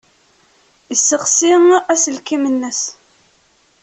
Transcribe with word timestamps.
Yesseɣsi 0.91 1.53
aselkim-nnes. 1.93 2.81